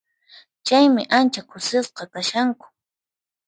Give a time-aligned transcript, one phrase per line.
[0.65, 2.65] Chaymi ancha kusisqa kashanku.